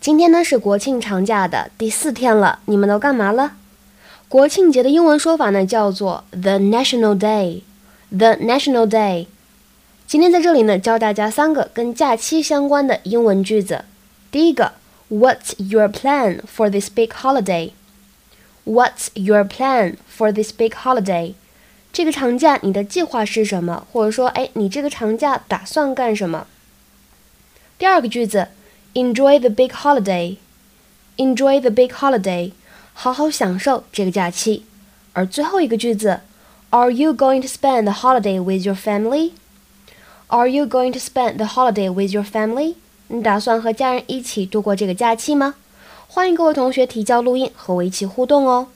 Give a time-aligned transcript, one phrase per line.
[0.00, 3.56] 今天呢是国庆长假的第四天了，你们都干嘛了？
[4.28, 7.62] 国庆节的英文说法呢叫做 the National Day。
[8.10, 9.26] the National Day。
[10.06, 13.84] 今天在这里呢教大家三个跟假期相关的英文句子。
[14.30, 14.74] 第一个
[15.10, 21.34] ，What's your plan for this big holiday？What's your plan for this big holiday？
[21.92, 23.88] 这个长假你的计划是什么？
[23.92, 26.46] 或者说，哎，你这个长假打算干什么？
[27.76, 28.46] 第二个句子。
[28.94, 30.38] Enjoy the big holiday.
[31.16, 32.52] Enjoy the big holiday.
[32.94, 34.64] 好好享受这个假期。
[35.12, 36.20] 而最后一个句子
[36.70, 39.32] ，Are you going to spend the holiday with your family?
[40.28, 42.74] Are you going to spend the holiday with your family?
[43.08, 45.54] 你打算和家人一起度过这个假期吗？
[46.06, 48.68] 欢迎各位同学提交录音和我一起互动哦。